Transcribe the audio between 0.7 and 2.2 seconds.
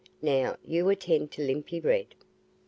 attend to Limpy Red."